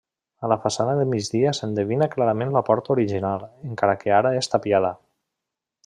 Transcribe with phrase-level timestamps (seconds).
[0.45, 4.93] A la façana de migdia s'endevina clarament la porta original, encara que ara és tapiada.